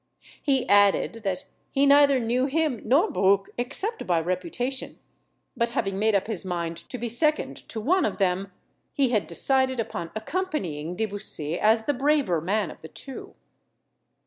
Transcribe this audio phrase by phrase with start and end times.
[0.41, 4.97] He added, that he neither knew him nor Bruc, except by reputation,
[5.55, 8.51] but having made up his mind to be second of one of them,
[8.95, 13.35] he had decided upon accompanying De Bussy as the braver man of the two.